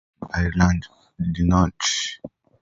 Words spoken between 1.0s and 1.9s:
Ireland did not.